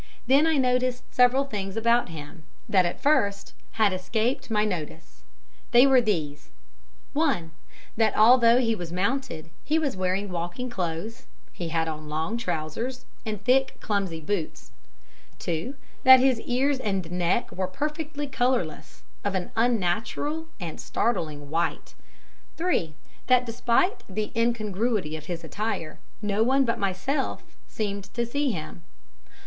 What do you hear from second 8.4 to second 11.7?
he was mounted he was wearing walking clothes he